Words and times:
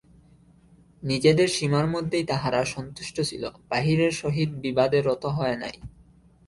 নিজেদের 1.03 1.47
সীমার 1.47 1.85
মধ্যেই 1.87 2.25
তাহারা 2.25 2.61
সন্তুষ্ট 2.65 3.15
ছিল, 3.21 3.43
বাহিরের 3.69 4.13
সহিত 4.13 4.49
বিবাদে 4.63 4.99
রত 5.01 5.23
হয় 5.37 5.57
নাই। 5.57 5.75